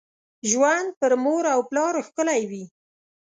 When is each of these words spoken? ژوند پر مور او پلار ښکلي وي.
ژوند 0.49 0.87
پر 0.99 1.13
مور 1.23 1.43
او 1.53 1.59
پلار 1.69 1.95
ښکلي 2.07 2.41
وي. 2.49 2.63